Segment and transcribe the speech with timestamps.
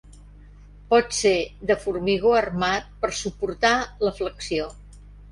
[0.93, 1.33] Pot ser
[1.71, 3.75] de formigó armat, per suportar
[4.07, 4.67] la flexió.